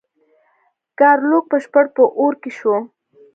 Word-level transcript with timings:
ګارلوک 0.99 1.45
بشپړ 1.51 1.85
په 1.95 2.03
اور 2.19 2.33
کې 2.41 2.51
شو. 2.57 2.75